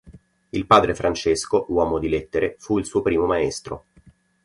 [0.49, 3.85] Il padre Francesco, uomo di lettere, fu il suo primo maestro.